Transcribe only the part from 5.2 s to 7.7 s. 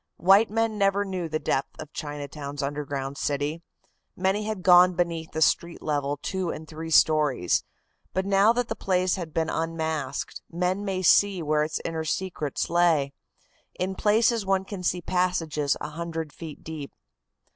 the street level two and three stories,